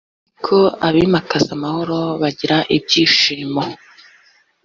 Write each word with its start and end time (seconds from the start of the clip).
ariko 0.27 0.55
abimakaza 0.87 1.49
amahoro 1.57 1.99
bagira 2.21 2.57
ibyishimo 2.77 3.63